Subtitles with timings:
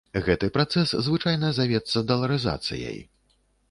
[0.27, 2.97] Гэты працэс звычайна завецца даларызацыяй.